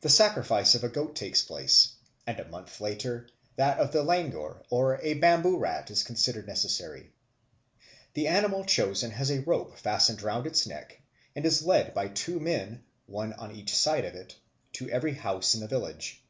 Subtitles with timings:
[0.00, 1.92] The sacrifice of a goat takes place,
[2.26, 6.02] and a month later, that of a langur (Entellus monkey) or a bamboo rat is
[6.02, 7.12] considered necessary.
[8.14, 11.02] The animal chosen has a rope fastened round its neck
[11.36, 14.34] and is led by two men, one on each side of it,
[14.72, 16.24] to every house in the village.